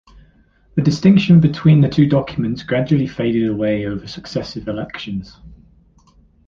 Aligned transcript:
The 0.73 0.81
distinction 0.81 1.39
between 1.39 1.81
the 1.81 1.87
two 1.87 2.07
documents 2.07 2.63
gradually 2.63 3.05
faded 3.05 3.47
away 3.47 3.85
over 3.85 4.07
successive 4.07 4.67
elections. 4.67 5.37